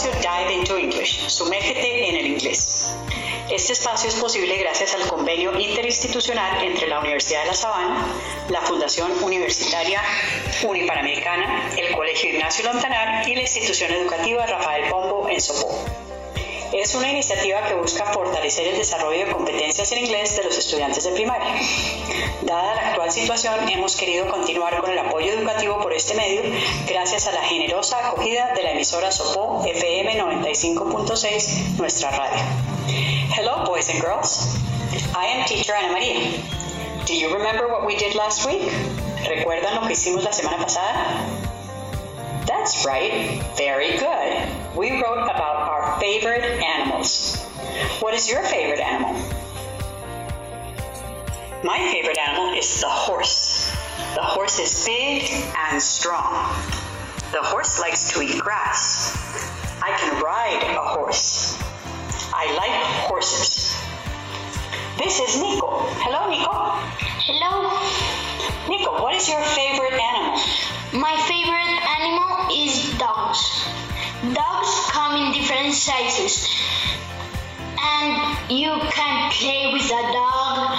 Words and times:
Dive 0.00 0.54
into 0.54 0.78
English, 0.78 1.28
sumérgete 1.28 2.08
en 2.08 2.16
el 2.16 2.26
inglés. 2.28 2.90
Este 3.50 3.74
espacio 3.74 4.08
es 4.08 4.14
posible 4.14 4.56
gracias 4.56 4.94
al 4.94 5.06
convenio 5.06 5.58
interinstitucional 5.60 6.64
entre 6.64 6.86
la 6.86 7.00
Universidad 7.00 7.42
de 7.42 7.48
La 7.48 7.54
Sabana, 7.54 8.06
la 8.48 8.62
Fundación 8.62 9.12
Universitaria 9.22 10.00
Unipanamericana, 10.62 11.68
el 11.76 11.94
Colegio 11.94 12.30
Ignacio 12.30 12.64
Lontanar 12.64 13.28
y 13.28 13.34
la 13.34 13.42
institución 13.42 13.92
educativa 13.92 14.46
Rafael 14.46 14.88
Pombo 14.88 15.28
en 15.28 15.38
Sopó. 15.38 15.84
Es 16.72 16.94
una 16.94 17.10
iniciativa 17.10 17.66
que 17.66 17.74
busca 17.74 18.04
fortalecer 18.12 18.68
el 18.68 18.78
desarrollo 18.78 19.26
de 19.26 19.32
competencias 19.32 19.90
en 19.90 19.98
inglés 19.98 20.36
de 20.36 20.44
los 20.44 20.56
estudiantes 20.56 21.02
de 21.02 21.10
primaria. 21.10 21.52
Dada 22.42 22.74
la 22.76 22.88
actual 22.90 23.10
situación, 23.10 23.68
hemos 23.68 23.96
querido 23.96 24.28
continuar 24.28 24.80
con 24.80 24.88
el 24.88 24.98
apoyo 25.00 25.32
educativo 25.32 25.80
por 25.80 25.92
este 25.92 26.14
medio 26.14 26.42
gracias 26.86 27.26
a 27.26 27.32
la 27.32 27.42
generosa 27.42 28.06
acogida 28.06 28.52
de 28.54 28.62
la 28.62 28.70
emisora 28.70 29.10
Sopó 29.10 29.64
FM 29.66 30.20
95.6, 30.20 31.76
nuestra 31.76 32.10
radio. 32.10 32.38
Hello, 33.36 33.64
boys 33.64 33.90
and 33.90 34.00
girls. 34.00 34.56
I 35.16 35.26
am 35.26 35.46
teacher 35.46 35.74
Ana 35.74 35.92
María. 35.92 36.20
Do 37.04 37.14
you 37.14 37.34
remember 37.34 37.66
what 37.66 37.84
we 37.84 37.96
did 37.96 38.14
last 38.14 38.46
week? 38.46 38.62
¿Recuerdan 39.28 39.74
lo 39.74 39.88
que 39.88 39.94
hicimos 39.94 40.22
la 40.22 40.32
semana 40.32 40.58
pasada? 40.58 41.26
That's 42.46 42.86
right. 42.86 43.42
Very 43.56 43.98
good. 43.98 44.59
We 44.76 45.02
wrote 45.02 45.24
about 45.24 45.56
our 45.68 46.00
favorite 46.00 46.44
animals. 46.44 47.42
What 47.98 48.14
is 48.14 48.30
your 48.30 48.42
favorite 48.44 48.78
animal? 48.78 49.20
My 51.64 51.78
favorite 51.90 52.16
animal 52.16 52.56
is 52.56 52.80
the 52.80 52.88
horse. 52.88 53.74
The 54.14 54.22
horse 54.22 54.60
is 54.60 54.84
big 54.86 55.28
and 55.56 55.82
strong. 55.82 56.54
The 57.32 57.42
horse 57.42 57.80
likes 57.80 58.12
to 58.12 58.22
eat 58.22 58.38
grass. 58.40 59.16
I 59.82 59.90
can 59.98 60.22
ride 60.22 60.62
a 60.62 60.82
horse. 60.94 61.58
I 62.32 62.54
like 62.54 62.70
horses. 63.10 63.76
This 64.98 65.18
is 65.18 65.42
Nico. 65.42 65.82
Hello, 65.98 66.30
Nico. 66.30 66.52
Hello. 67.26 67.74
Nico, 68.68 69.02
what 69.02 69.14
is 69.14 69.28
your 69.28 69.42
favorite 69.42 69.94
animal? 69.94 70.38
My 70.92 71.16
favorite 71.26 71.50
animal 71.50 71.50
is 71.50 71.58
dogs. 71.58 71.59
Dogs 74.34 74.90
come 74.90 75.16
in 75.16 75.32
different 75.32 75.74
sizes. 75.74 76.46
And 77.82 78.50
you 78.50 78.70
can 78.90 79.32
play 79.32 79.72
with 79.72 79.86
a 79.86 80.12
dog, 80.12 80.78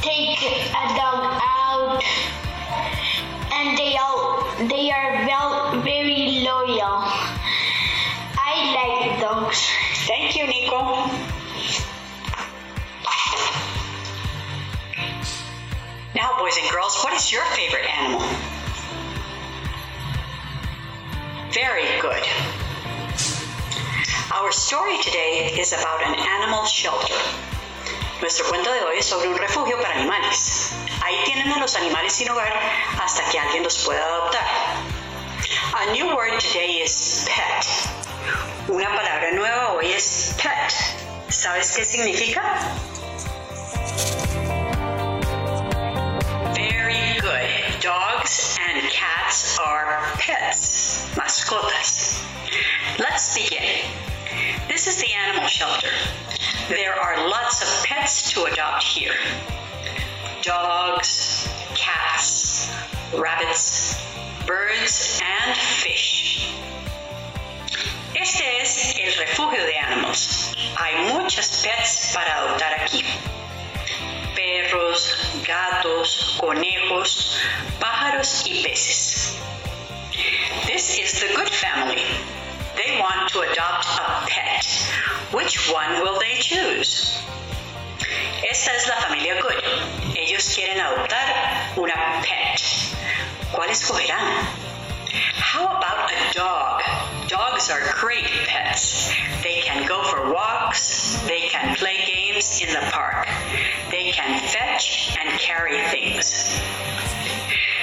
take 0.00 0.42
a 0.42 0.84
dog 0.96 1.40
out, 1.42 2.02
and 3.52 3.78
they 3.78 3.96
are 3.96 4.68
they 4.68 4.90
are 4.90 5.26
well, 5.26 5.80
very 5.82 6.40
loyal. 6.44 7.04
I 8.38 8.54
like 8.74 9.20
dogs. 9.20 9.68
Thank 10.06 10.36
you, 10.36 10.46
Nico. 10.46 11.10
Now, 16.14 16.38
boys 16.38 16.58
and 16.60 16.70
girls, 16.70 17.00
what 17.02 17.12
is 17.14 17.32
your 17.32 17.44
favorite 17.44 17.88
animal? 17.88 18.51
Very 21.52 21.84
good. 22.00 22.24
Our 24.32 24.50
story 24.52 24.96
today 25.02 25.52
is 25.60 25.74
about 25.74 26.00
an 26.02 26.14
animal 26.14 26.64
shelter. 26.64 27.12
Nuestro 28.22 28.46
cuento 28.46 28.72
de 28.72 28.80
hoy 28.80 28.96
es 28.98 29.06
sobre 29.06 29.28
un 29.28 29.36
refugio 29.36 29.76
para 29.76 29.98
animales. 29.98 30.72
Ahí 31.04 31.14
tienen 31.26 31.52
a 31.52 31.58
los 31.58 31.76
animales 31.76 32.14
sin 32.14 32.30
hogar 32.30 32.52
hasta 32.98 33.22
que 33.30 33.38
alguien 33.38 33.64
los 33.64 33.84
pueda 33.84 34.02
adoptar. 34.02 34.46
A 35.74 35.92
new 35.92 36.16
word 36.16 36.40
today 36.40 36.80
is 36.82 37.26
pet. 37.28 37.66
Una 38.68 38.88
palabra 38.88 39.32
nueva 39.32 39.72
hoy 39.72 39.92
es 39.92 40.34
pet. 40.42 40.72
¿Sabes 41.28 41.76
qué 41.76 41.84
significa? 41.84 42.42
Very 46.54 47.20
good. 47.20 47.80
Dogs 47.82 48.58
and 48.70 48.90
cats 48.90 49.58
are 49.58 49.98
pets, 50.18 50.91
mascotas. 51.16 52.22
Let's 52.98 53.34
begin. 53.34 53.84
This 54.68 54.86
is 54.86 54.96
the 54.96 55.12
animal 55.12 55.46
shelter. 55.48 55.90
There 56.68 56.94
are 56.94 57.28
lots 57.28 57.62
of 57.62 57.84
pets 57.84 58.30
to 58.32 58.44
adopt 58.44 58.82
here. 58.84 59.14
Dogs, 60.42 61.48
cats, 61.74 62.72
rabbits, 63.14 64.06
birds, 64.46 65.20
and 65.22 65.56
fish. 65.56 66.54
Este 68.14 68.60
es 68.60 68.94
el 68.98 69.12
refugio 69.18 69.64
de 69.64 69.78
animals. 69.78 70.54
Hay 70.76 71.12
muchas 71.12 71.62
pets 71.62 72.12
para 72.14 72.36
adoptar 72.38 72.80
aquí. 72.80 73.04
Perros, 74.34 75.16
gatos, 75.46 76.36
conejos, 76.40 77.38
pájaros 77.78 78.42
y 78.46 78.62
peces. 78.62 79.11
This 80.66 80.98
is 80.98 81.20
the 81.20 81.34
good 81.34 81.48
family. 81.48 82.02
They 82.76 82.98
want 82.98 83.30
to 83.32 83.40
adopt 83.40 83.86
a 83.86 84.26
pet. 84.26 84.64
Which 85.32 85.70
one 85.70 86.02
will 86.02 86.18
they 86.18 86.36
choose? 86.40 87.18
Esta 88.48 88.70
es 88.72 88.88
la 88.88 88.96
familia 88.96 89.40
Good. 89.40 89.62
Ellos 90.16 90.54
quieren 90.54 90.80
adoptar 90.80 91.76
una 91.76 92.22
pet. 92.22 92.60
¿Cuál 93.52 93.70
escogerán? 93.70 94.46
How 95.34 95.66
about 95.66 96.10
a 96.10 96.32
dog? 96.34 96.82
Dogs 97.28 97.70
are 97.70 97.80
great 97.94 98.26
pets. 98.46 99.12
They 99.42 99.60
can 99.62 99.86
go 99.86 100.02
for 100.04 100.32
walks, 100.32 101.20
they 101.26 101.48
can 101.48 101.76
play 101.76 102.04
games 102.06 102.60
in 102.62 102.68
the 102.68 102.80
park, 102.90 103.26
they 103.90 104.12
can 104.12 104.40
fetch 104.40 105.16
and 105.20 105.38
carry 105.38 105.78
things. 105.90 106.60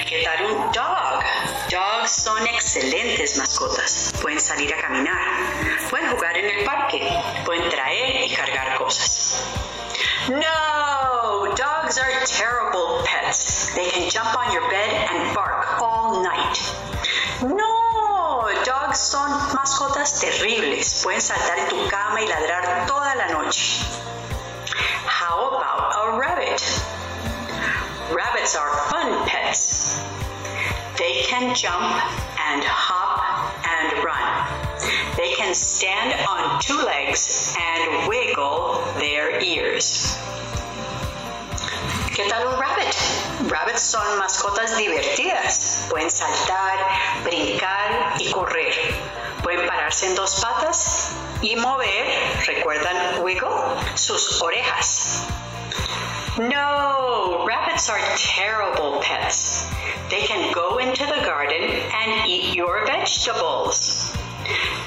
¿Qué 0.09 0.23
tal 0.23 0.43
un 0.43 0.71
dog? 0.71 1.23
Dogs 1.69 2.11
son 2.11 2.47
excelentes 2.47 3.37
mascotas. 3.37 4.11
Pueden 4.19 4.39
salir 4.39 4.73
a 4.73 4.81
caminar, 4.81 5.21
pueden 5.87 6.09
jugar 6.09 6.35
en 6.35 6.45
el 6.47 6.65
parque, 6.65 7.07
pueden 7.45 7.69
traer 7.69 8.25
y 8.25 8.33
cargar 8.33 8.75
cosas. 8.79 9.43
No, 10.29 11.53
dogs 11.55 11.99
are 11.99 12.11
terrible 12.25 13.03
pets. 13.05 13.71
They 13.75 13.87
can 13.91 14.09
jump 14.09 14.35
on 14.35 14.51
your 14.51 14.67
bed 14.71 15.09
and 15.11 15.35
bark 15.35 15.79
all 15.79 16.23
night. 16.23 16.57
No, 17.43 18.47
dogs 18.65 18.97
son 18.97 19.29
mascotas 19.53 20.19
terribles. 20.19 21.03
Pueden 21.03 21.21
saltar 21.21 21.59
en 21.59 21.67
tu 21.67 21.87
cama 21.87 22.19
y 22.19 22.27
ladrar 22.27 22.87
toda 22.87 23.13
la 23.13 23.27
noche. 23.27 23.85
How 25.05 25.49
about 25.49 25.93
a 25.93 26.17
rabbit? 26.17 26.98
Rabbits 28.11 28.55
are 28.55 28.75
fun 28.89 29.27
pets. 29.27 30.01
They 30.97 31.21
can 31.27 31.53
jump 31.53 31.93
and 32.49 32.63
hop 32.63 33.53
and 33.61 34.03
run. 34.03 35.15
They 35.15 35.35
can 35.35 35.53
stand 35.53 36.17
on 36.27 36.59
two 36.59 36.81
legs 36.81 37.55
and 37.59 38.09
wiggle 38.09 38.81
their 38.97 39.39
ears. 39.43 40.17
¿Qué 42.15 42.27
tal 42.27 42.47
un 42.47 42.59
rabbit? 42.59 42.95
Rabbits 43.47 43.81
son 43.81 44.17
mascotas 44.17 44.75
divertidas. 44.75 45.85
Pueden 45.91 46.09
saltar, 46.09 46.79
brincar 47.23 48.15
y 48.17 48.31
correr. 48.31 48.73
Pueden 49.43 49.67
pararse 49.67 50.07
en 50.07 50.15
dos 50.15 50.41
patas 50.41 51.11
y 51.43 51.55
mover, 51.55 52.07
¿recuerdan 52.47 53.21
wiggle? 53.23 53.49
Sus 53.93 54.41
orejas. 54.41 55.27
No, 56.39 57.43
rabbits 57.45 57.89
are 57.89 57.99
terrible 58.15 59.01
pets. 59.01 59.69
They 60.09 60.21
can 60.21 60.53
go 60.53 60.77
into 60.77 61.05
the 61.05 61.21
garden 61.25 61.61
and 61.61 62.29
eat 62.29 62.55
your 62.55 62.85
vegetables. 62.85 64.15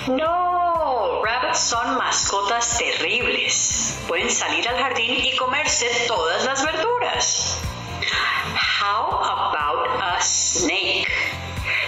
No, 0.08 1.20
rabbits 1.22 1.60
son 1.60 1.98
mascotas 1.98 2.78
terribles. 2.78 3.98
Pueden 4.08 4.30
salir 4.30 4.66
al 4.66 4.78
jardín 4.78 5.14
y 5.22 5.36
comerse 5.36 5.90
todas 6.08 6.46
las 6.46 6.64
verduras. 6.64 7.60
How 8.54 9.10
about 9.20 10.00
a 10.00 10.22
snake? 10.22 11.06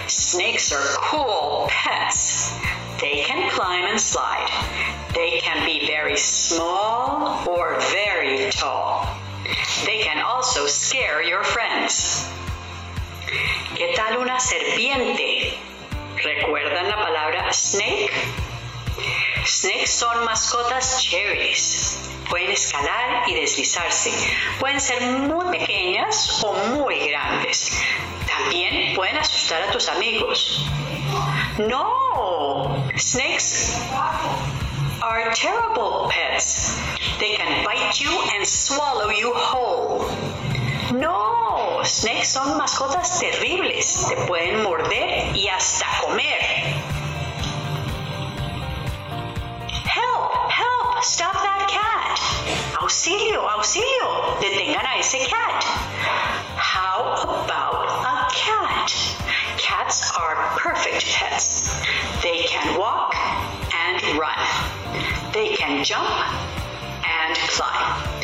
Snakes 0.09 0.73
are 0.73 0.87
cool 0.99 1.69
pets. 1.71 2.53
They 3.01 3.23
can 3.23 3.51
climb 3.51 3.87
and 3.87 3.99
slide. 3.99 4.51
They 5.15 5.41
can 5.41 5.65
be 5.65 5.87
very 5.87 6.19
small 6.19 7.49
or 7.49 7.81
very 7.81 8.51
tall. 8.51 9.24
They 9.85 10.02
can 10.02 10.19
also 10.19 10.67
scare 10.67 11.23
your 11.23 11.44
friends. 11.44 12.26
¿Qué 13.76 13.93
tal 13.94 14.19
una 14.19 14.38
serpiente? 14.41 15.58
¿Recuerdan 16.23 16.88
la 16.88 16.96
palabra 16.96 17.52
snake? 17.52 18.12
Snakes 19.44 19.91
son 19.91 20.25
mascotas 20.25 21.02
chéveres. 21.02 22.11
Pueden 22.31 22.52
escalar 22.52 23.29
y 23.29 23.35
deslizarse. 23.35 24.12
Pueden 24.58 24.81
ser 24.81 25.02
muy 25.02 25.58
pequeñas 25.58 26.43
o 26.43 26.55
muy 26.76 27.08
grandes. 27.08 27.73
También 28.26 28.94
pueden 28.94 29.19
asustar 29.19 29.62
a 29.62 29.70
tus 29.70 29.88
amigos. 29.88 30.67
No, 31.58 32.05
No, 32.14 32.87
snakes 32.96 33.75
are 35.05 35.31
terrible 35.35 36.09
pets. 36.11 36.81
They 37.21 37.35
can 37.35 37.62
bite 37.62 38.01
you 38.01 38.09
and 38.35 38.47
swallow 38.47 39.11
you 39.11 39.33
whole. 39.35 40.09
No, 40.97 41.83
snakes 41.85 42.29
son 42.29 42.56
mascotas 42.59 43.21
terribles. 43.21 44.06
Te 44.09 44.17
pueden 44.27 44.62
morder 44.62 45.37
y 45.37 45.47
hasta 45.49 45.85
comer. 46.01 46.41
Help, 49.69 50.51
help, 50.51 51.05
stop 51.05 51.35
that 51.35 51.69
cat. 51.69 52.19
Auxilio, 52.81 53.47
auxilio, 53.47 54.41
detengan 54.41 54.87
a 54.87 54.99
ese 55.01 55.21
cat. 55.29 55.65
How 56.56 57.21
about 57.45 57.85
a 58.09 58.33
cat? 58.33 58.89
Cats 59.59 60.11
are 60.17 60.35
perfect 60.56 61.05
pets. 61.12 61.77
They 62.23 62.45
can 62.45 62.79
walk 62.79 63.15
and 63.75 64.19
run. 64.19 64.74
They 65.35 65.57
can 65.57 65.83
jump 65.83 66.09
and 67.05 67.37
climb. 67.51 68.21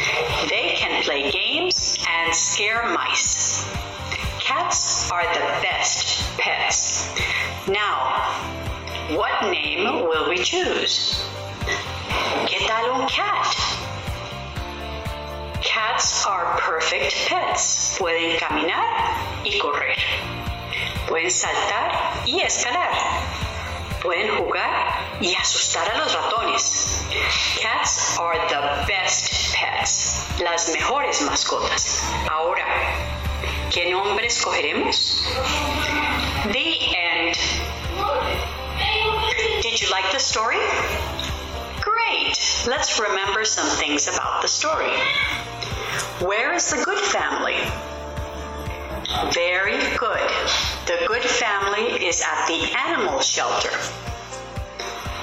They 0.49 0.75
can 0.77 1.03
play 1.03 1.29
games 1.33 1.99
and 2.09 2.33
scare 2.33 2.89
mice. 2.95 3.69
Cats 4.39 5.11
are 5.11 5.25
the 5.35 5.41
best 5.61 6.39
pets. 6.39 7.13
Now, 7.67 8.31
what 9.17 9.51
name 9.51 10.07
will 10.07 10.29
we 10.29 10.39
choose? 10.39 11.21
¿Qué 12.47 12.65
tal 12.69 13.09
cat? 13.09 13.57
Cats 15.63 16.25
are 16.27 16.61
perfect 16.61 17.27
pets. 17.27 17.99
Pueden 17.99 18.39
caminar 18.39 19.45
y 19.45 19.59
correr. 19.59 19.97
Pueden 21.09 21.31
saltar 21.33 22.23
y 22.25 22.41
escalar. 22.43 22.93
Pueden 24.01 24.37
jugar 24.37 24.80
y 25.21 25.35
asustar 25.35 25.91
a 25.95 25.99
los 25.99 26.15
ratones. 26.15 27.05
Cats 27.61 28.19
are 28.19 28.39
the 28.49 28.87
best 28.87 29.55
pets. 29.55 30.27
Las 30.41 30.71
mejores 30.73 31.21
mascotas. 31.23 32.03
Ahora, 32.31 32.65
¿qué 33.71 33.91
nombre 33.91 34.27
escogeremos? 34.27 35.23
The 36.53 36.97
end. 36.97 37.37
Did 39.63 39.81
you 39.81 39.91
like 39.91 40.11
the 40.13 40.19
story? 40.19 40.59
Great. 41.81 42.39
Let's 42.67 42.99
remember 42.99 43.45
some 43.45 43.69
things 43.79 44.09
about 44.09 44.41
the 44.41 44.49
story. 44.49 44.93
Where 46.21 46.55
is 46.55 46.71
the 46.71 46.83
good 46.83 46.99
family? 46.99 47.57
Very 49.33 49.77
good. 49.99 50.31
The 50.87 51.05
good 51.07 51.23
family 51.23 52.07
is 52.07 52.23
at 52.23 52.47
the 52.47 52.73
animal 52.87 53.21
shelter. 53.21 53.71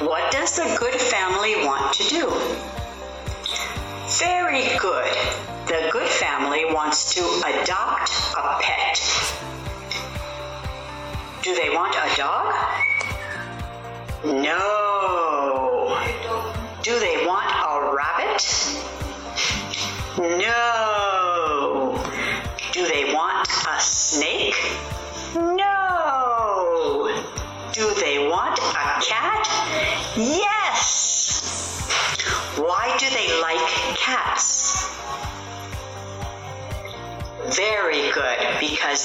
What 0.01 0.31
does 0.31 0.55
the 0.55 0.77
good 0.79 0.93
family 0.93 1.55
want 1.65 1.91
to 1.95 2.03
do? 2.03 2.29
Very 4.19 4.77
good. 4.77 5.11
The 5.65 5.89
good 5.91 6.07
family 6.07 6.65
wants 6.65 7.15
to 7.15 7.21
adopt 7.21 8.11
a 8.37 8.59
pet. 8.61 8.99
Do 11.41 11.55
they 11.55 11.71
want 11.71 11.95
a 11.95 12.15
dog? 12.15 12.53
No. 14.23 15.97
Do 16.83 16.99
they 16.99 17.25
want 17.25 17.49
a 17.49 17.95
rabbit? 17.95 18.45
No. 20.19 20.96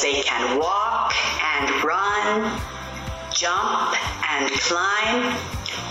They 0.01 0.23
can 0.23 0.59
walk 0.59 1.13
and 1.43 1.85
run, 1.85 2.61
jump 3.35 3.95
and 4.31 4.51
climb, 4.63 5.37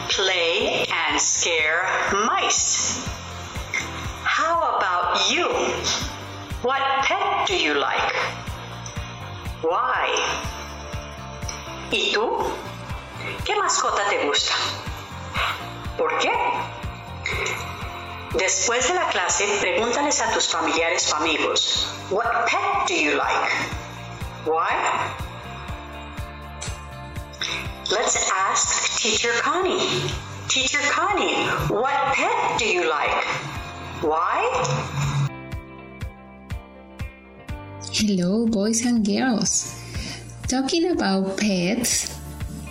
play 0.10 0.86
and 0.90 1.22
scare 1.22 1.86
mice. 2.26 3.06
How 4.24 4.78
about 4.78 5.30
you? 5.32 5.48
What 6.64 6.82
pet 7.04 7.48
do 7.48 7.56
you 7.56 7.76
like? 7.76 8.16
Why? 9.62 10.10
¿Y 11.92 12.12
tú? 12.14 12.52
¿Qué 13.46 13.56
mascota 13.56 14.10
te 14.10 14.26
gusta? 14.26 14.54
¿Por 15.98 16.18
qué? 16.20 16.32
Después 18.34 18.88
de 18.88 18.96
la 18.96 19.10
clase, 19.10 19.46
pregúntales 19.60 20.22
a 20.22 20.32
tus 20.32 20.48
familiares 20.48 21.12
o 21.14 21.18
amigos, 21.18 21.88
What 22.10 22.48
pet 22.48 22.88
do 22.88 22.94
you 22.94 23.16
like? 23.16 23.81
Why? 24.44 24.74
Let's 27.92 28.32
ask 28.34 28.98
Teacher 29.00 29.30
Connie. 29.38 30.10
Teacher 30.48 30.82
Connie, 30.90 31.46
what 31.70 31.94
pet 32.16 32.58
do 32.58 32.66
you 32.66 32.90
like? 32.90 33.24
Why? 34.02 34.42
Hello, 37.94 38.48
boys 38.48 38.84
and 38.84 39.06
girls. 39.06 39.78
Talking 40.48 40.90
about 40.90 41.38
pets, 41.38 42.18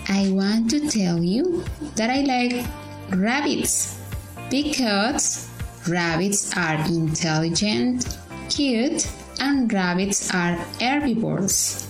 I 0.08 0.28
want 0.32 0.70
to 0.70 0.90
tell 0.90 1.22
you 1.22 1.62
that 1.94 2.10
I 2.10 2.22
like 2.22 2.66
rabbits 3.14 3.96
because 4.50 5.48
rabbits 5.86 6.50
are 6.56 6.74
intelligent, 6.88 8.18
cute, 8.48 9.06
and 9.40 9.72
rabbits 9.72 10.32
are 10.34 10.54
herbivores. 10.78 11.86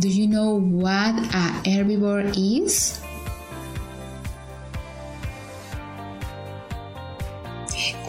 Do 0.00 0.08
you 0.08 0.26
know 0.26 0.58
what 0.60 1.14
a 1.14 1.62
herbivore 1.64 2.34
is? 2.36 3.00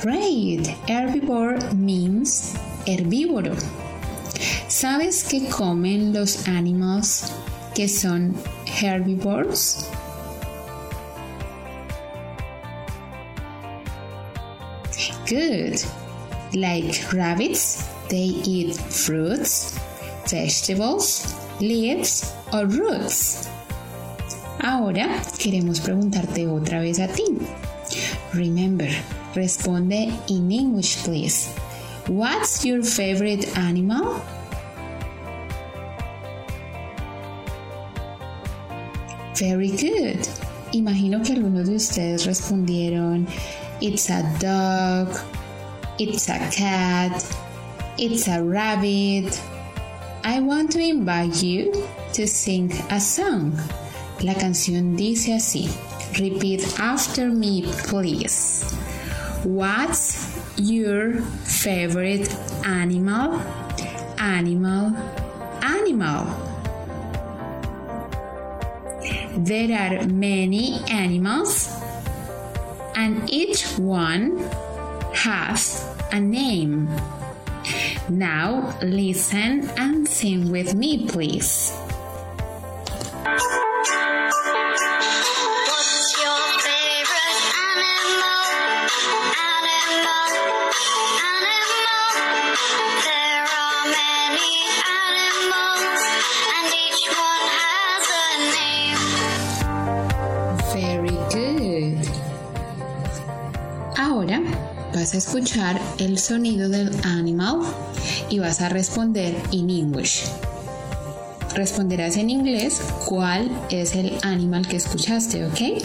Great! 0.02 0.68
Herbivore 0.88 1.74
means 1.74 2.56
herbívoro. 2.86 3.56
¿Sabes 4.68 5.24
qué 5.24 5.48
comen 5.50 6.14
los 6.14 6.48
animales 6.48 7.32
que 7.74 7.88
son 7.88 8.36
herbivores? 8.82 9.88
Good. 15.28 15.84
Like 16.54 17.12
rabbits, 17.12 17.95
they 18.10 18.42
eat 18.46 18.76
fruits, 18.76 19.78
vegetables, 20.30 21.36
leaves 21.60 22.34
or 22.54 22.66
roots. 22.66 23.48
Ahora 24.62 25.22
queremos 25.38 25.80
preguntarte 25.80 26.48
otra 26.48 26.80
vez 26.82 27.00
a 27.00 27.08
ti. 27.08 27.38
Remember, 28.34 28.90
responde 29.36 30.12
in 30.28 30.52
English, 30.52 31.04
please. 31.04 31.50
What's 32.08 32.66
your 32.66 32.84
favorite 32.84 33.48
animal? 33.58 34.22
Very 39.36 39.72
good. 39.72 40.28
Imagino 40.72 41.22
que 41.24 41.34
algunos 41.34 41.68
de 41.68 41.76
ustedes 41.76 42.26
respondieron 42.26 43.28
It's 43.82 44.10
a 44.10 44.24
dog, 44.40 45.16
it's 46.00 46.30
a 46.30 46.40
cat, 46.50 47.24
it's 47.98 48.28
a 48.28 48.44
rabbit. 48.44 49.42
I 50.24 50.40
want 50.40 50.72
to 50.72 50.80
invite 50.80 51.42
you 51.42 51.72
to 52.14 52.28
sing 52.28 52.72
a 52.90 53.00
song. 53.00 53.58
La 54.22 54.34
canción 54.34 54.96
dice 54.96 55.34
así. 55.34 55.70
Repeat 56.20 56.80
after 56.80 57.30
me, 57.30 57.64
please. 57.88 58.64
What's 59.44 60.40
your 60.58 61.22
favorite 61.44 62.34
animal? 62.66 63.42
Animal, 64.18 64.96
animal. 65.62 66.26
There 69.38 69.78
are 69.78 70.08
many 70.08 70.80
animals, 70.90 71.70
and 72.96 73.30
each 73.30 73.66
one 73.78 74.38
has 75.14 75.86
a 76.12 76.20
name. 76.20 76.88
Now 78.10 78.78
listen 78.82 79.70
and 79.78 80.08
sing 80.08 80.52
with 80.52 80.76
me, 80.76 81.08
please. 81.08 81.74
Vas 104.96 105.14
a 105.14 105.18
escuchar 105.18 105.80
el 105.98 106.18
sonido 106.18 106.70
del 106.70 106.90
animal 107.04 107.60
y 108.30 108.40
vas 108.40 108.62
a 108.62 108.70
responder 108.70 109.36
en 109.52 109.70
English. 109.70 110.24
Responderás 111.54 112.16
en 112.16 112.30
inglés 112.30 112.80
cuál 113.06 113.52
es 113.70 113.94
el 113.94 114.18
animal 114.24 114.66
que 114.68 114.78
escuchaste, 114.78 115.46
¿ok? 115.46 115.84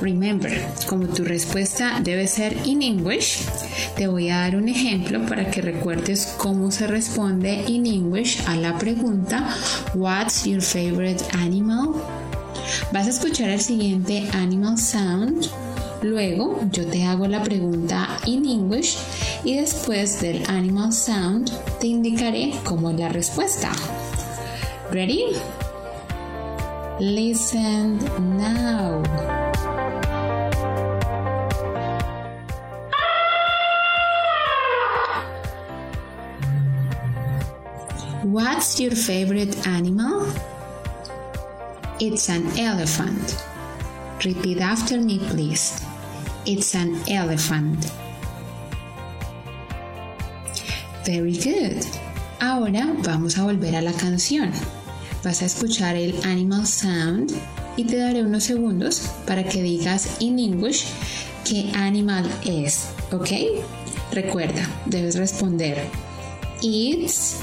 Remember, 0.00 0.66
como 0.86 1.08
tu 1.08 1.24
respuesta 1.24 2.00
debe 2.02 2.26
ser 2.26 2.56
in 2.64 2.82
English, 2.82 3.42
te 3.96 4.08
voy 4.08 4.30
a 4.30 4.38
dar 4.38 4.56
un 4.56 4.70
ejemplo 4.70 5.24
para 5.26 5.50
que 5.50 5.60
recuerdes 5.60 6.34
cómo 6.38 6.70
se 6.70 6.86
responde 6.86 7.64
in 7.68 7.84
English 7.84 8.42
a 8.46 8.56
la 8.56 8.78
pregunta 8.78 9.46
What's 9.94 10.44
your 10.44 10.62
favorite 10.62 11.22
animal? 11.34 11.94
Vas 12.92 13.06
a 13.08 13.10
escuchar 13.10 13.50
el 13.50 13.60
siguiente 13.60 14.26
animal 14.32 14.78
sound. 14.78 15.50
Luego 16.06 16.60
yo 16.70 16.86
te 16.86 17.02
hago 17.02 17.26
la 17.26 17.42
pregunta 17.42 18.06
in 18.26 18.46
English 18.46 18.96
y 19.42 19.56
después 19.56 20.20
del 20.20 20.48
animal 20.48 20.92
sound 20.92 21.50
te 21.80 21.88
indicaré 21.88 22.52
cómo 22.62 22.90
es 22.90 23.00
la 23.00 23.08
respuesta. 23.08 23.72
Ready? 24.92 25.32
Listen 27.00 27.98
now. 28.38 29.02
What's 38.22 38.78
your 38.78 38.94
favorite 38.94 39.66
animal? 39.66 40.24
It's 41.98 42.28
an 42.28 42.46
elephant. 42.56 43.42
Repeat 44.24 44.60
after 44.60 45.00
me, 45.00 45.18
please. 45.18 45.85
It's 46.46 46.76
an 46.76 46.94
elephant. 47.08 47.90
Very 51.04 51.32
good. 51.32 51.84
Ahora 52.40 52.86
vamos 53.02 53.36
a 53.36 53.42
volver 53.42 53.74
a 53.74 53.82
la 53.82 53.92
canción. 53.92 54.52
Vas 55.24 55.42
a 55.42 55.46
escuchar 55.46 55.96
el 55.96 56.14
animal 56.24 56.64
sound 56.64 57.32
y 57.76 57.82
te 57.82 57.96
daré 57.96 58.22
unos 58.22 58.44
segundos 58.44 59.10
para 59.26 59.42
que 59.42 59.60
digas 59.60 60.18
en 60.20 60.38
English 60.38 60.86
qué 61.44 61.72
animal 61.74 62.30
es, 62.44 62.90
¿ok? 63.10 63.30
Recuerda, 64.12 64.68
debes 64.86 65.16
responder 65.16 65.84
It's 66.62 67.38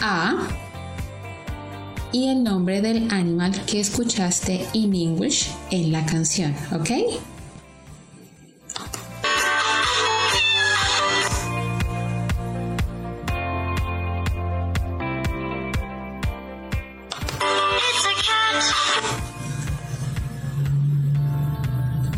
a 0.00 0.48
y 2.10 2.28
el 2.28 2.42
nombre 2.42 2.80
del 2.80 3.10
animal 3.10 3.52
que 3.66 3.80
escuchaste 3.80 4.64
en 4.72 4.94
English 4.94 5.50
en 5.70 5.92
la 5.92 6.06
canción, 6.06 6.54
¿ok? 6.72 6.90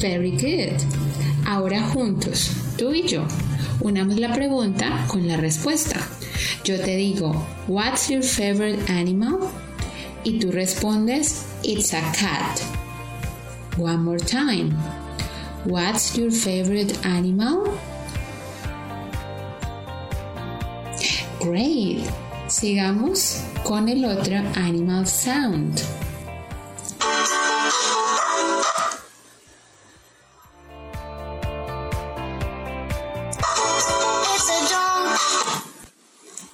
Very 0.01 0.31
good. 0.31 0.81
Ahora 1.45 1.83
juntos, 1.83 2.51
tú 2.77 2.95
y 2.95 3.03
yo, 3.03 3.27
unamos 3.81 4.17
la 4.17 4.33
pregunta 4.33 5.05
con 5.09 5.27
la 5.27 5.37
respuesta. 5.37 5.99
Yo 6.63 6.81
te 6.81 6.97
digo, 6.97 7.47
What's 7.67 8.09
your 8.09 8.23
favorite 8.23 8.79
animal? 8.93 9.39
Y 10.25 10.39
tú 10.39 10.53
respondes, 10.53 11.47
It's 11.63 11.95
a 11.95 12.01
cat. 12.13 12.61
One 13.77 13.99
more 13.99 14.19
time. 14.19 14.77
What's 15.65 16.17
your 16.17 16.31
favorite 16.31 16.95
animal? 17.05 17.65
Great. 21.41 22.05
Sigamos 22.47 23.43
con 23.65 23.89
el 23.89 24.05
otro 24.05 24.37
animal 24.55 25.07
sound. 25.07 25.81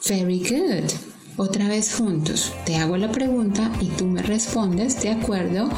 Very 0.06 0.38
good. 0.40 0.90
Otra 1.38 1.66
vez 1.66 1.94
juntos. 1.94 2.52
Te 2.66 2.76
hago 2.76 2.98
la 2.98 3.10
pregunta 3.10 3.72
y 3.80 3.86
tú 3.88 4.04
me 4.04 4.20
respondes 4.20 5.00
de 5.00 5.10
acuerdo 5.10 5.70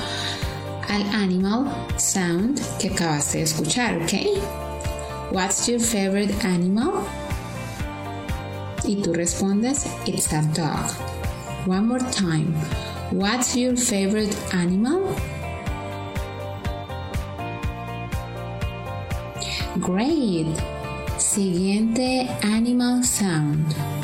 al 0.89 1.03
animal 1.15 1.67
sound 1.97 2.61
que 2.79 2.89
acabaste 2.89 3.39
de 3.39 3.45
escuchar, 3.45 4.03
¿ok? 4.03 4.15
What's 5.31 5.69
your 5.69 5.79
favorite 5.79 6.35
animal? 6.45 7.07
Y 8.85 8.97
tú 8.97 9.13
respondes, 9.13 9.87
it's 10.07 10.33
a 10.33 10.43
dog. 10.55 10.91
One 11.69 11.87
more 11.87 12.05
time. 12.11 12.53
What's 13.13 13.55
your 13.55 13.77
favorite 13.77 14.37
animal? 14.53 15.03
Great. 19.77 20.49
Siguiente 21.17 22.29
animal 22.43 23.05
sound. 23.05 23.96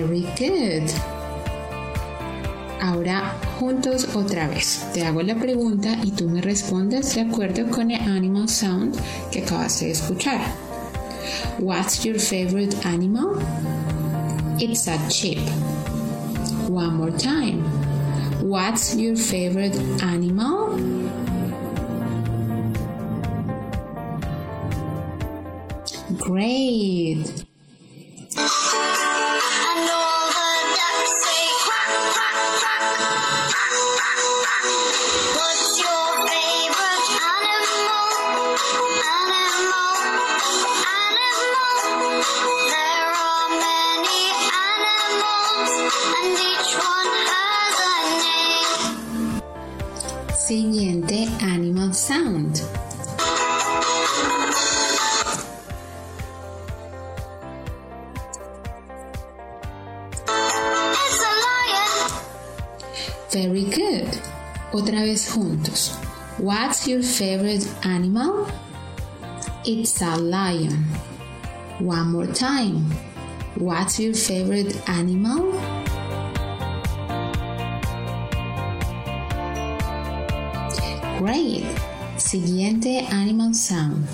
Very 0.00 0.22
good. 0.38 0.88
Ahora 2.80 3.36
juntos 3.58 4.08
otra 4.14 4.48
vez. 4.48 4.86
Te 4.94 5.04
hago 5.04 5.20
la 5.20 5.34
pregunta 5.34 5.94
y 6.02 6.12
tú 6.12 6.26
me 6.26 6.40
respondes 6.40 7.14
de 7.14 7.20
acuerdo 7.20 7.70
con 7.70 7.90
el 7.90 8.00
animal 8.00 8.48
sound 8.48 8.96
que 9.30 9.40
acabaste 9.42 9.84
de 9.86 9.90
escuchar. 9.90 10.40
What's 11.58 12.02
your 12.02 12.18
favorite 12.18 12.74
animal? 12.86 13.38
It's 14.58 14.88
a 14.88 14.98
sheep. 15.10 15.40
One 16.70 16.94
more 16.94 17.12
time. 17.12 17.62
What's 18.40 18.96
your 18.96 19.16
favorite 19.16 19.76
animal? 20.02 20.78
Great. 26.16 27.49
Animal 51.42 51.92
sound. 51.92 52.62
Very 63.32 63.64
good. 63.64 64.08
Otra 64.72 65.02
vez 65.02 65.28
juntos. 65.32 65.96
What's 66.38 66.86
your 66.86 67.02
favorite 67.02 67.66
animal? 67.84 68.46
It's 69.64 70.02
a 70.02 70.16
lion. 70.16 70.84
One 71.78 72.12
more 72.12 72.26
time. 72.26 72.84
What's 73.56 73.98
your 73.98 74.14
favorite 74.14 74.76
animal? 74.88 75.89
Great. 81.20 81.66
Siguiente 82.16 83.00
animal 83.12 83.52
sound. 83.52 84.08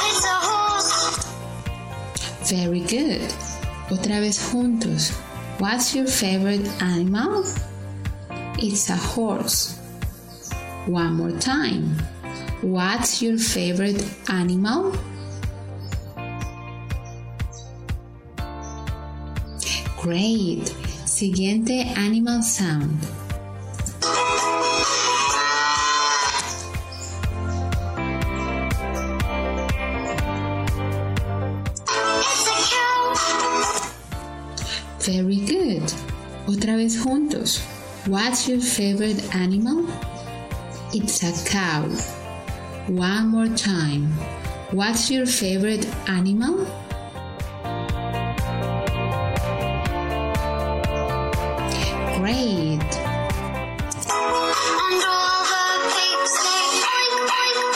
It's 0.00 0.24
a 0.24 0.38
horse. 0.48 1.26
Very 2.48 2.80
good. 2.80 3.20
Otra 3.90 4.18
vez 4.20 4.38
juntos. 4.38 5.12
What's 5.58 5.94
your 5.94 6.06
favorite 6.06 6.66
animal? 6.80 7.44
It's 8.56 8.88
a 8.88 8.96
horse. 8.96 9.76
One 10.86 11.16
more 11.16 11.38
time. 11.38 11.98
What's 12.62 13.20
your 13.20 13.36
favorite 13.36 14.02
animal? 14.30 14.96
Great. 20.00 20.74
Siguiente 21.04 21.82
animal 21.94 22.42
sound. 22.42 22.98
Very 35.00 35.36
good. 35.44 35.82
Otra 36.46 36.76
vez 36.76 36.96
juntos. 36.96 37.60
What's 38.06 38.48
your 38.48 38.60
favorite 38.60 39.22
animal? 39.34 39.86
It's 40.94 41.22
a 41.22 41.50
cow. 41.50 41.82
One 42.88 43.28
more 43.28 43.48
time. 43.48 44.06
What's 44.70 45.10
your 45.10 45.26
favorite 45.26 45.86
animal? 46.08 46.66
Great. 52.30 52.38
And 52.38 52.86
all 55.02 55.42
the 55.50 55.66
pigs 55.90 56.30
say 56.38 56.62
oink, 56.94 57.26
oink, 57.26 57.74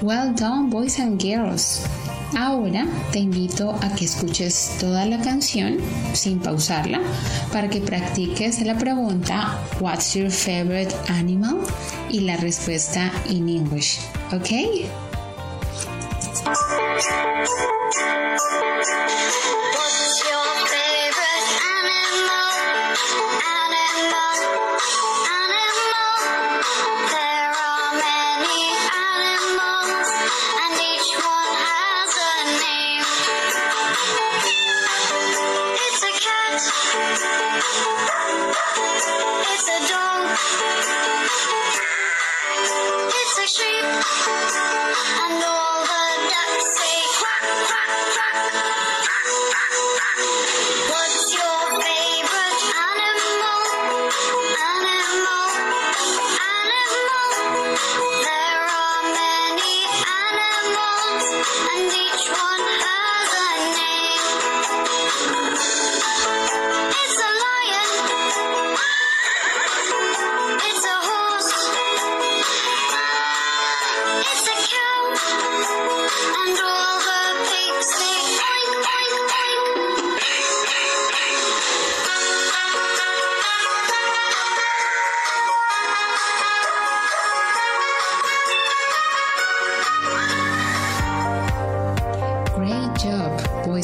Well 0.00 0.32
done, 0.34 0.70
boys 0.70 1.00
and 1.00 1.18
girls. 1.20 1.97
Ahora 2.36 2.86
te 3.12 3.18
invito 3.20 3.70
a 3.82 3.94
que 3.94 4.04
escuches 4.04 4.76
toda 4.78 5.06
la 5.06 5.20
canción 5.20 5.78
sin 6.12 6.38
pausarla 6.38 7.00
para 7.52 7.68
que 7.68 7.80
practiques 7.80 8.60
la 8.62 8.76
pregunta 8.76 9.58
What's 9.80 10.14
your 10.14 10.30
favorite 10.30 10.94
animal? 11.08 11.58
y 12.10 12.20
la 12.20 12.36
respuesta 12.36 13.12
in 13.28 13.48
English. 13.48 13.98
¿Ok? 14.32 14.50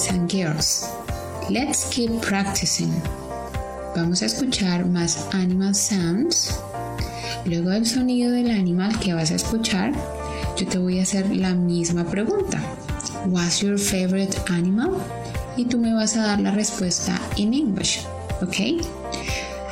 And 0.08 0.30
girls. 0.30 0.88
Let's 1.48 1.88
keep 1.90 2.20
practicing. 2.20 2.92
Vamos 3.94 4.22
a 4.22 4.26
escuchar 4.26 4.86
más 4.86 5.28
animal 5.32 5.74
sounds. 5.74 6.58
Luego 7.44 7.70
del 7.70 7.86
sonido 7.86 8.32
del 8.32 8.50
animal 8.50 8.98
que 8.98 9.14
vas 9.14 9.30
a 9.30 9.36
escuchar, 9.36 9.92
yo 10.56 10.66
te 10.66 10.78
voy 10.78 10.98
a 10.98 11.02
hacer 11.02 11.34
la 11.34 11.54
misma 11.54 12.04
pregunta. 12.04 12.60
What's 13.26 13.60
your 13.60 13.78
favorite 13.78 14.36
animal? 14.50 14.90
Y 15.56 15.66
tú 15.66 15.78
me 15.78 15.94
vas 15.94 16.16
a 16.16 16.22
dar 16.22 16.40
la 16.40 16.50
respuesta 16.50 17.20
in 17.36 17.54
English, 17.54 18.00
¿ok? 18.42 18.82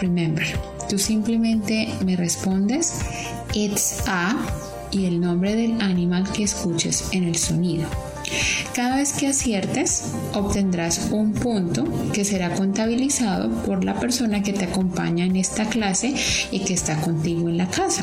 Remember, 0.01 0.45
tú 0.89 0.99
simplemente 0.99 1.89
me 2.05 2.17
respondes 2.17 3.01
It's 3.55 4.03
a 4.07 4.37
y 4.91 5.07
el 5.07 5.21
nombre 5.21 5.57
del 5.57 5.81
animal 5.81 6.31
que 6.33 6.45
escuches 6.45 7.09
en 7.13 7.25
el 7.25 7.37
sonido. 7.37 7.89
Cada 8.75 8.97
vez 8.97 9.13
que 9.13 9.29
aciertes, 9.29 10.13
obtendrás 10.33 11.09
un 11.11 11.35
punto 11.35 11.85
que 12.15 12.25
será 12.25 12.55
contabilizado 12.55 13.51
por 13.67 13.85
la 13.85 14.01
persona 14.01 14.43
que 14.43 14.55
te 14.55 14.65
acompaña 14.65 15.27
en 15.27 15.37
esta 15.37 15.67
clase 15.67 16.15
y 16.51 16.61
que 16.61 16.73
está 16.73 16.99
contigo 17.01 17.51
en 17.51 17.59
la 17.59 17.69
casa. 17.69 18.03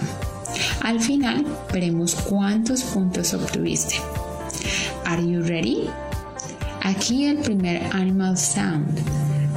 Al 0.81 1.01
final, 1.01 1.43
veremos 1.73 2.13
cuántos 2.13 2.83
puntos 2.83 3.33
obtuviste. 3.33 3.95
Are 5.05 5.27
you 5.27 5.41
ready? 5.41 5.89
Aquí 6.83 7.25
el 7.25 7.37
primer 7.39 7.83
animal 7.95 8.37
sound. 8.37 8.99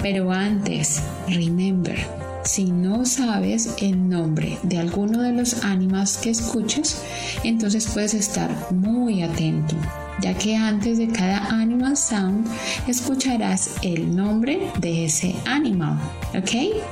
Pero 0.01 0.33
antes, 0.33 1.03
remember, 1.29 1.97
si 2.43 2.73
no 2.73 3.05
sabes 3.05 3.75
el 3.81 4.09
nombre 4.09 4.59
de 4.63 4.79
alguno 4.79 5.23
de 5.23 5.33
los 5.33 5.63
animales 5.63 6.17
que 6.17 6.31
escuchas, 6.31 7.03
entonces 7.45 7.87
puedes 7.87 8.15
estar 8.15 8.51
muy 8.73 9.23
atento, 9.23 9.77
ya 10.21 10.35
que 10.35 10.57
antes 10.57 10.99
de 10.99 11.09
cada 11.09 11.39
animal 11.49 11.97
sound 11.97 12.47
escucharás 12.87 13.77
el 13.83 14.15
nombre 14.15 14.71
de 14.79 15.07
ese 15.07 15.35
animal, 15.47 15.99
¿ok? 16.35 16.83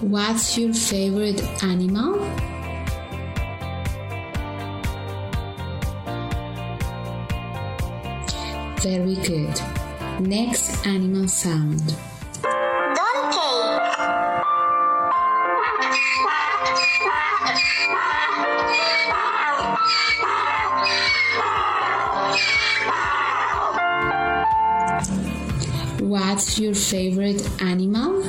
What's 0.00 0.56
your 0.56 0.72
favorite 0.72 1.42
animal? 1.62 2.18
Very 8.82 9.16
good. 9.16 9.60
Next 10.20 10.86
animal 10.86 11.26
sound. 11.26 11.82
What's 25.98 26.58
your 26.60 26.74
favorite 26.74 27.42
animal? 27.60 28.22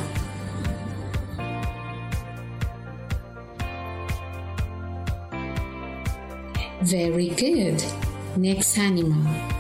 Very 6.82 7.30
good. 7.30 7.84
Next 8.36 8.78
animal. 8.80 9.59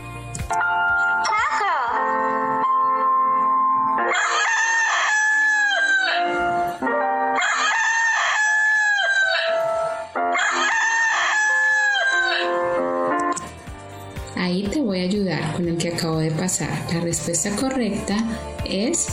La 16.57 16.99
respuesta 17.01 17.55
correcta 17.55 18.17
es 18.65 19.07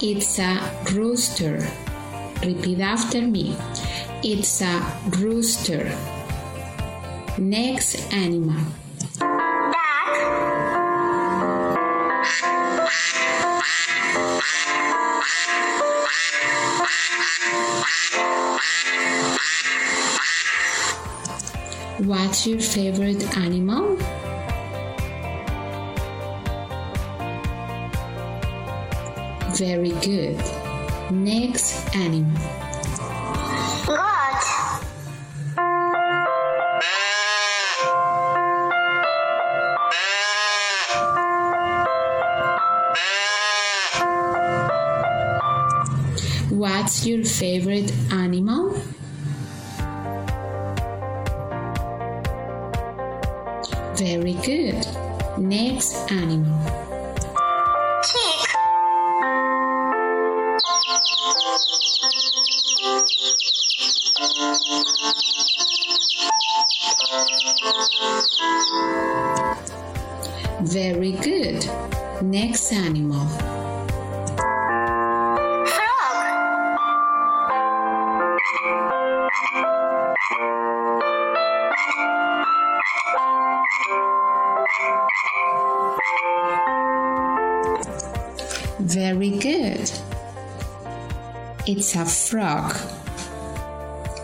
It's 0.00 0.40
a 0.40 0.58
rooster. 0.92 1.60
Repeat 2.42 2.80
after 2.80 3.22
me. 3.22 3.56
It's 4.24 4.60
a 4.62 4.82
rooster. 5.20 5.96
Next 7.38 8.12
animal. 8.12 8.60
What's 21.98 22.44
your 22.44 22.58
favorite 22.58 23.36
animal? 23.36 23.96
Very 29.62 29.90
good. 29.90 30.36
Next 31.12 31.94
animal. 31.94 32.36
What? 33.86 34.42
What's 46.50 47.06
your 47.06 47.24
favorite 47.24 47.92
animal? 48.10 48.74
Very 53.94 54.34
good. 54.42 54.84
Next 55.38 56.10
animal. 56.10 56.81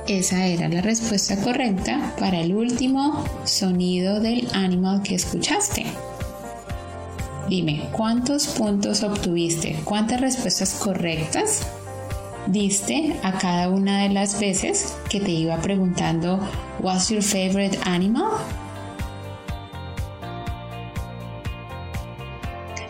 Esa 0.08 0.46
era 0.46 0.70
la 0.70 0.80
respuesta 0.80 1.36
correcta 1.36 2.14
para 2.18 2.40
el 2.40 2.54
último 2.54 3.22
sonido 3.44 4.20
del 4.20 4.48
animal 4.54 5.02
que 5.02 5.14
escuchaste. 5.14 5.84
Dime, 7.50 7.90
¿cuántos 7.92 8.46
puntos 8.46 9.02
obtuviste? 9.02 9.78
¿Cuántas 9.84 10.22
respuestas 10.22 10.72
correctas 10.76 11.66
diste 12.46 13.16
a 13.22 13.36
cada 13.36 13.68
una 13.68 14.04
de 14.04 14.08
las 14.08 14.40
veces 14.40 14.96
que 15.10 15.20
te 15.20 15.30
iba 15.30 15.58
preguntando 15.58 16.40
What's 16.80 17.10
your 17.10 17.22
favorite 17.22 17.78
animal? 17.84 18.30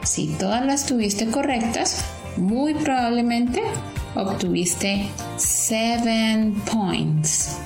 Si 0.04 0.28
todas 0.38 0.64
las 0.64 0.87
tuviste 0.87 1.28
correctas, 1.33 2.04
muy 2.37 2.74
probablemente 2.74 3.64
obtuviste 4.14 5.09
7 5.37 6.55
points. 6.71 7.59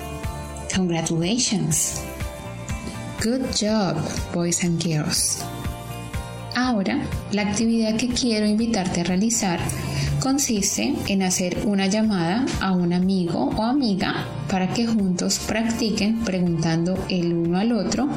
Congratulations. 0.75 2.03
Good 3.23 3.53
job, 3.55 3.97
boys 4.33 4.65
and 4.65 4.83
girls. 4.83 5.45
Ahora, 6.55 6.99
la 7.31 7.43
actividad 7.43 7.97
que 7.97 8.09
quiero 8.09 8.47
invitarte 8.47 9.01
a 9.01 9.05
realizar 9.05 9.61
consiste 10.21 10.95
en 11.09 11.23
hacer 11.23 11.63
una 11.67 11.87
llamada 11.87 12.45
a 12.61 12.73
un 12.73 12.93
amigo 12.93 13.51
o 13.57 13.63
amiga 13.63 14.27
para 14.49 14.73
que 14.73 14.87
juntos 14.87 15.41
practiquen 15.47 16.23
preguntando 16.25 16.97
el 17.09 17.33
uno 17.33 17.59
al 17.59 17.73
otro 17.73 18.09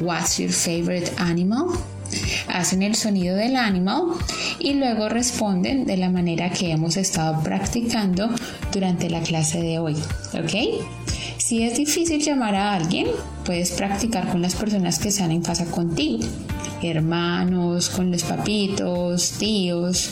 What's 0.00 0.38
your 0.38 0.50
favorite 0.50 1.10
animal? 1.16 1.68
Hacen 2.48 2.82
el 2.82 2.94
sonido 2.94 3.36
del 3.36 3.56
animal 3.56 4.02
y 4.58 4.74
luego 4.74 5.08
responden 5.08 5.84
de 5.84 5.96
la 5.96 6.10
manera 6.10 6.50
que 6.50 6.70
hemos 6.70 6.96
estado 6.96 7.42
practicando 7.42 8.30
durante 8.72 9.10
la 9.10 9.20
clase 9.20 9.60
de 9.60 9.78
hoy, 9.78 9.96
¿ok? 10.32 10.84
Si 11.38 11.62
es 11.62 11.76
difícil 11.76 12.20
llamar 12.22 12.54
a 12.56 12.74
alguien, 12.74 13.06
puedes 13.44 13.70
practicar 13.70 14.28
con 14.28 14.42
las 14.42 14.56
personas 14.56 14.98
que 14.98 15.08
están 15.08 15.30
en 15.30 15.42
casa 15.42 15.66
contigo, 15.66 16.24
hermanos, 16.82 17.88
con 17.88 18.10
los 18.10 18.24
papitos, 18.24 19.32
tíos. 19.38 20.10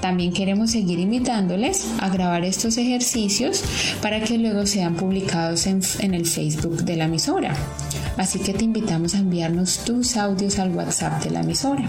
También 0.00 0.32
queremos 0.32 0.70
seguir 0.70 0.98
invitándoles 0.98 1.86
a 1.98 2.08
grabar 2.08 2.44
estos 2.44 2.76
ejercicios 2.76 3.62
para 4.02 4.20
que 4.20 4.38
luego 4.38 4.66
sean 4.66 4.94
publicados 4.96 5.66
en, 5.66 5.80
en 6.00 6.14
el 6.14 6.26
Facebook 6.26 6.84
de 6.84 6.96
la 6.96 7.04
emisora. 7.04 7.54
Así 8.16 8.38
que 8.38 8.54
te 8.54 8.64
invitamos 8.64 9.14
a 9.14 9.18
enviarnos 9.18 9.84
tus 9.84 10.16
audios 10.16 10.58
al 10.58 10.74
WhatsApp 10.74 11.22
de 11.24 11.30
la 11.30 11.40
emisora 11.40 11.84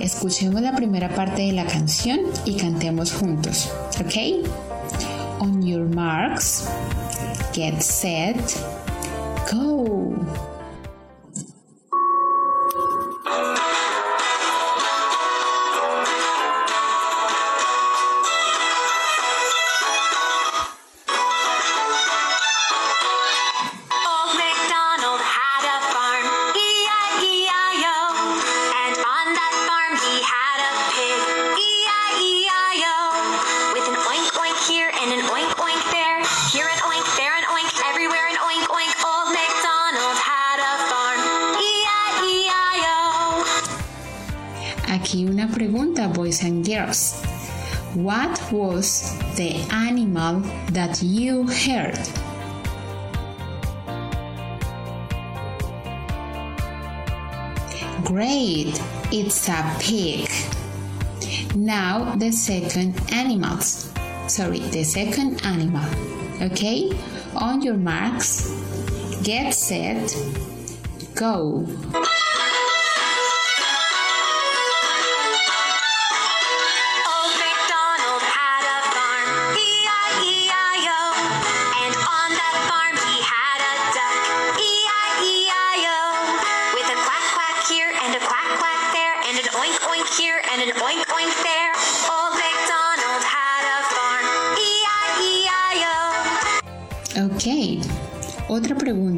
Escuchemos 0.00 0.60
la 0.60 0.74
primera 0.74 1.08
parte 1.14 1.42
de 1.42 1.52
la 1.52 1.64
canción 1.64 2.20
y 2.44 2.54
cantemos 2.54 3.12
juntos, 3.12 3.70
¿ok? 3.98 4.46
On 5.40 5.62
your 5.62 5.86
marks, 5.86 6.68
get 7.54 7.80
set, 7.80 8.36
go. 9.50 10.55
What 48.06 48.52
was 48.52 49.18
the 49.34 49.56
animal 49.74 50.38
that 50.70 51.02
you 51.02 51.42
heard? 51.48 51.98
Great, 58.04 58.80
it's 59.10 59.48
a 59.48 59.76
pig. 59.80 60.30
Now 61.56 62.14
the 62.14 62.30
second 62.30 62.94
animals. 63.10 63.92
Sorry, 64.28 64.60
the 64.60 64.84
second 64.84 65.44
animal. 65.44 65.90
Okay? 66.40 66.92
On 67.34 67.60
your 67.60 67.76
marks, 67.76 68.48
get 69.24 69.52
set, 69.52 70.14
go. 71.16 71.66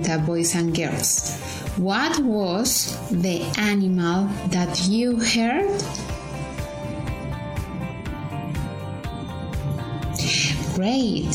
Pregunta, 0.08 0.24
boys 0.24 0.54
and 0.54 0.74
girls. 0.74 1.36
What 1.76 2.18
was 2.20 2.96
the 3.10 3.42
animal 3.58 4.26
that 4.48 4.88
you 4.88 5.16
heard? 5.16 5.68
Great. 10.74 11.28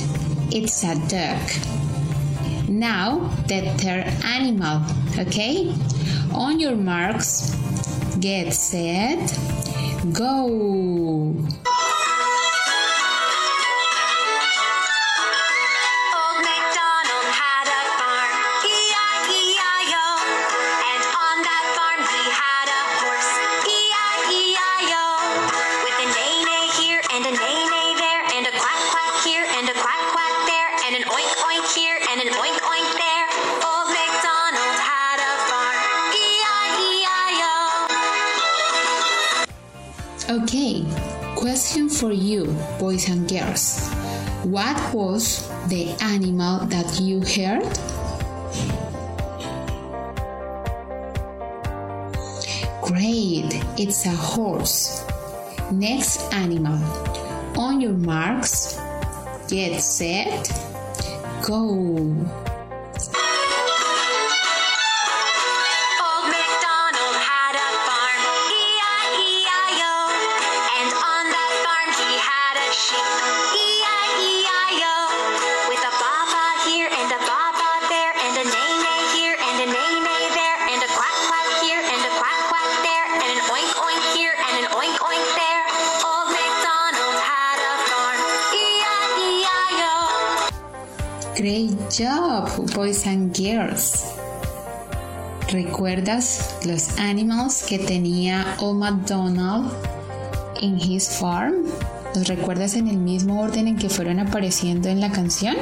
It's 0.51 0.83
a 0.83 0.95
duck. 1.07 2.67
Now 2.67 3.29
the 3.47 3.61
third 3.77 4.07
animal, 4.25 4.81
okay? 5.19 5.73
On 6.33 6.59
your 6.59 6.75
marks, 6.75 7.53
get 8.19 8.53
set, 8.53 9.37
go. 10.13 11.35
For 42.03 42.11
you, 42.11 42.43
boys 42.79 43.07
and 43.07 43.29
girls. 43.29 43.87
What 44.43 44.93
was 44.93 45.47
the 45.69 45.95
animal 46.01 46.65
that 46.67 46.99
you 46.99 47.21
heard? 47.23 47.63
Great, 52.81 53.55
it's 53.79 54.05
a 54.05 54.09
horse. 54.09 55.05
Next 55.71 56.19
animal. 56.33 56.75
On 57.57 57.79
your 57.79 57.93
marks, 57.93 58.77
get 59.47 59.79
set, 59.79 60.51
go. 61.47 62.52
Great 91.35 91.75
job, 91.89 92.47
boys 92.75 93.07
and 93.07 93.35
girls. 93.35 94.05
¿Recuerdas 95.51 96.57
los 96.63 96.99
animals 96.99 97.63
que 97.63 97.79
tenía 97.79 98.45
Old 98.59 98.77
MacDonald 98.77 99.71
en 100.61 100.79
his 100.79 101.09
farm? 101.09 101.65
¿Los 102.13 102.27
recuerdas 102.27 102.75
en 102.75 102.87
el 102.87 102.97
mismo 102.97 103.41
orden 103.41 103.67
en 103.67 103.77
que 103.77 103.89
fueron 103.89 104.19
apareciendo 104.19 104.89
en 104.89 105.01
la 105.01 105.11
canción? 105.11 105.55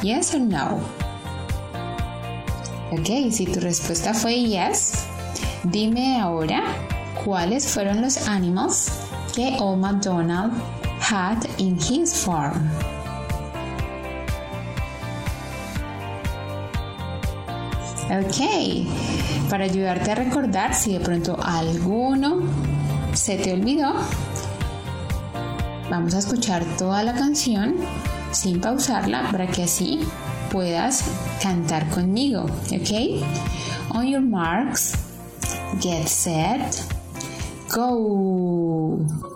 Yes 0.00 0.32
or 0.32 0.40
no? 0.40 0.78
Ok, 2.92 3.32
si 3.32 3.46
tu 3.46 3.58
respuesta 3.58 4.14
fue 4.14 4.44
yes, 4.44 5.06
dime 5.64 6.20
ahora 6.20 6.62
cuáles 7.24 7.66
fueron 7.66 8.00
los 8.00 8.28
animals 8.28 8.92
que 9.34 9.56
Old 9.58 9.80
MacDonald 9.80 10.52
had 11.00 11.44
in 11.58 11.76
his 11.80 12.14
farm. 12.14 12.70
Ok, 18.12 19.48
para 19.48 19.64
ayudarte 19.64 20.10
a 20.10 20.14
recordar 20.14 20.74
si 20.74 20.92
de 20.92 21.00
pronto 21.00 21.34
alguno 21.42 22.42
se 23.14 23.38
te 23.38 23.54
olvidó, 23.54 23.94
vamos 25.88 26.12
a 26.14 26.18
escuchar 26.18 26.62
toda 26.76 27.02
la 27.04 27.14
canción 27.14 27.76
sin 28.30 28.60
pausarla 28.60 29.30
para 29.32 29.46
que 29.46 29.62
así 29.62 30.00
puedas 30.50 31.04
cantar 31.42 31.88
conmigo, 31.88 32.42
ok? 32.42 33.24
On 33.94 34.06
your 34.06 34.20
marks, 34.20 34.92
get 35.80 36.06
set, 36.06 36.84
go. 37.74 39.31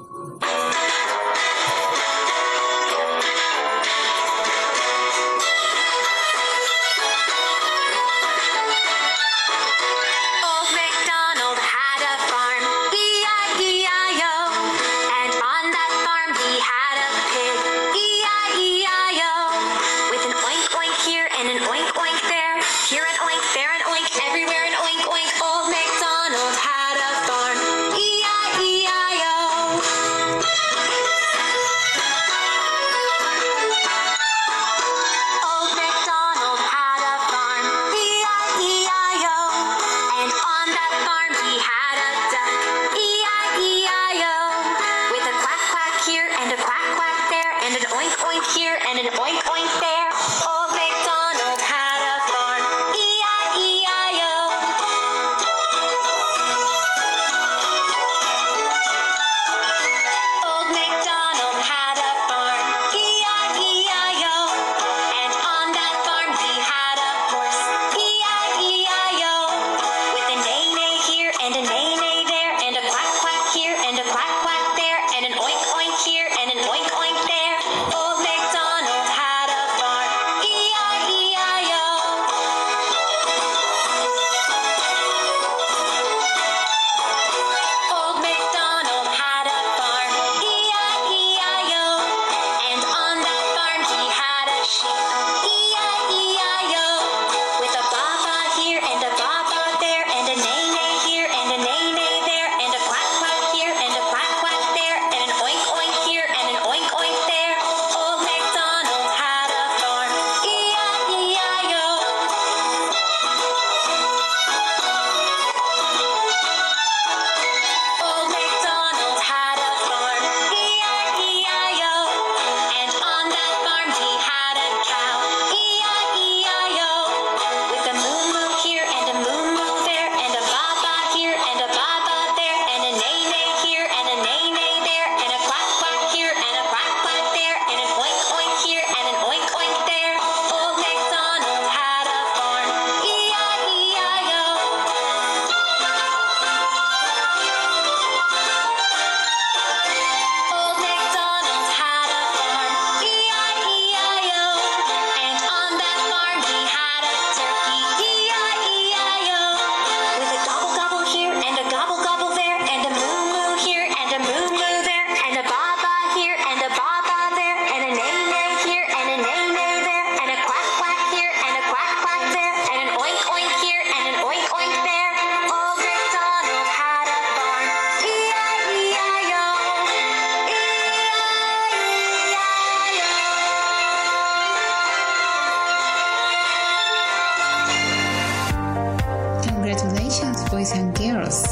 Boys 190.66 190.78
and 190.78 190.96
girls. 190.98 191.44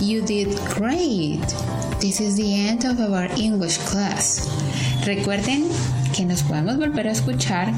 You 0.00 0.22
did 0.22 0.56
great. 0.74 1.46
This 2.00 2.20
is 2.20 2.36
the 2.36 2.54
end 2.54 2.84
of 2.84 3.00
our 3.00 3.28
English 3.36 3.78
class. 3.78 4.48
Recuerden 5.04 5.68
que 6.14 6.24
nos 6.24 6.42
podemos 6.42 6.76
volver 6.76 7.06
a 7.06 7.12
escuchar 7.12 7.72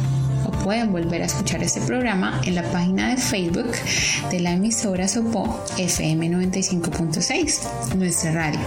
o 0.47 0.51
pueden 0.65 0.93
volver 0.93 1.23
a 1.23 1.27
escuchar 1.27 1.63
este 1.63 1.81
programa 1.83 2.41
en 2.45 2.55
la 2.55 2.63
página 2.63 3.11
de 3.11 3.17
Facebook 3.17 3.73
de 4.31 4.41
la 4.41 4.53
emisora 4.53 5.09
Sopo 5.09 5.65
FM 5.79 6.29
95.6, 6.29 7.95
nuestra 7.97 8.33
radio. 8.33 8.61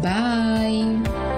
Bye. 0.02 1.37